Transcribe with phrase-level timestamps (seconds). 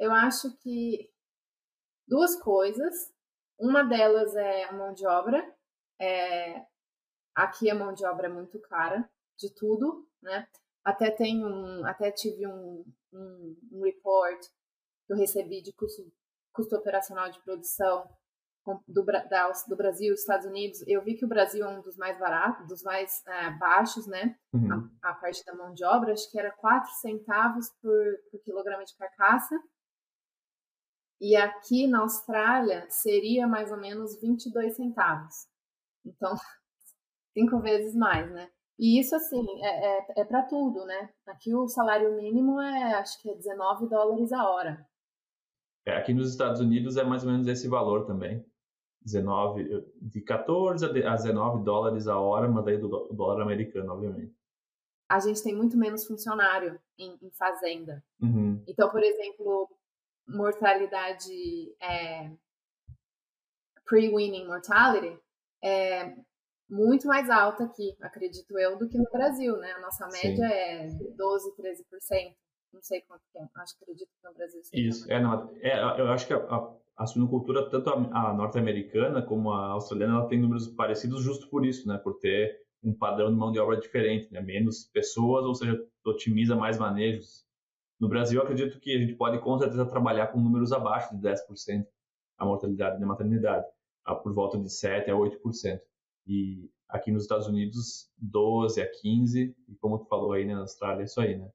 [0.00, 1.08] eu acho que
[2.08, 3.12] duas coisas.
[3.58, 5.38] Uma delas é a mão de obra.
[6.00, 6.64] É,
[7.34, 9.08] aqui a mão de obra é muito cara,
[9.38, 10.48] de tudo, né?
[10.82, 14.40] Até tem um, até tive um, um, um report
[15.06, 16.10] que eu recebi de custo,
[16.52, 18.08] custo operacional de produção
[18.86, 22.18] do, da, do Brasil, Estados Unidos, eu vi que o Brasil é um dos mais
[22.18, 24.36] baratos, dos mais é, baixos, né?
[24.52, 24.90] Uhum.
[25.02, 28.84] A, a, parte da mão de obra, acho que era 4 centavos por, por quilograma
[28.84, 29.58] de carcaça.
[31.20, 35.46] E aqui na Austrália seria mais ou menos 22 centavos.
[36.04, 36.32] Então,
[37.36, 38.48] cinco vezes mais, né?
[38.78, 41.10] E isso, assim, é, é, é para tudo, né?
[41.26, 44.86] Aqui o salário mínimo é, acho que é 19 dólares a hora.
[45.84, 48.42] É, aqui nos Estados Unidos é mais ou menos esse valor também.
[49.02, 54.34] 19, de 14 a 19 dólares a hora, mas aí do dólar americano, obviamente.
[55.08, 58.02] A gente tem muito menos funcionário em, em fazenda.
[58.22, 58.62] Uhum.
[58.66, 59.68] Então, por exemplo,
[60.36, 62.30] mortalidade é,
[63.84, 65.18] pre-winning mortality
[65.62, 66.14] é
[66.68, 69.72] muito mais alta aqui, acredito eu, do que no Brasil, né?
[69.72, 70.54] A nossa média Sim.
[70.54, 72.34] é 12, 13%.
[72.72, 74.60] Não sei quanto é, acho que acredito que no Brasil.
[74.72, 79.20] Isso, é, não, é, eu acho que a, a, a suinocultura, tanto a, a norte-americana
[79.20, 81.98] como a australiana, ela tem números parecidos justo por isso, né?
[81.98, 84.40] Por ter um padrão de mão de obra diferente, né?
[84.40, 87.44] Menos pessoas, ou seja, otimiza mais manejos.
[88.00, 91.86] No Brasil, acredito que a gente pode com certeza trabalhar com números abaixo de 10%
[92.38, 93.66] a mortalidade da maternidade,
[94.22, 95.80] por volta de 7 a 8%.
[96.26, 100.60] E aqui nos Estados Unidos, 12 a 15, e como tu falou aí né, na
[100.60, 101.50] Austrália, é isso aí, né?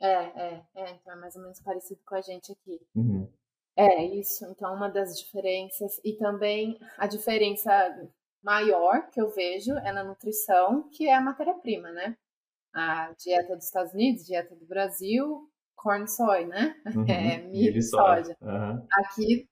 [0.00, 2.80] É, é, é, então é mais ou menos parecido com a gente aqui.
[2.94, 3.30] Uhum.
[3.76, 4.44] É, isso.
[4.46, 7.70] Então, uma das diferenças, e também a diferença
[8.42, 12.16] maior que eu vejo é na nutrição, que é a matéria-prima, né?
[12.74, 16.74] A dieta dos Estados Unidos, dieta do Brasil, corn soy, né?
[16.94, 17.04] Uhum.
[17.08, 18.36] É, milho e soja.
[18.40, 18.86] Uhum.
[18.98, 19.48] Aqui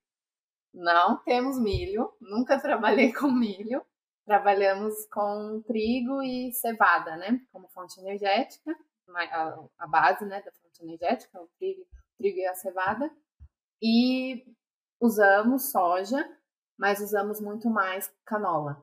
[0.74, 3.84] não temos milho, nunca trabalhei com milho.
[4.24, 7.40] Trabalhamos com trigo e cevada, né?
[7.50, 8.72] Como fonte energética
[9.16, 13.10] a, a base né, da fonte energética, o trigo, o trigo e a cevada.
[13.80, 14.44] E
[15.00, 16.24] usamos soja,
[16.78, 18.82] mas usamos muito mais canola.